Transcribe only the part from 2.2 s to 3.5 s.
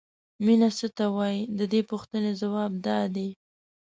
ځواب دا دی.